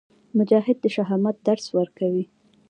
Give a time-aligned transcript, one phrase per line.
[0.37, 2.25] مجاهد د شهامت درس ورکوي.